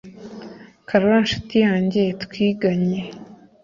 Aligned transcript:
karoli 0.87 1.17
nshuti 1.25 1.55
yanjye 1.65 2.01
twiganye 2.23 3.01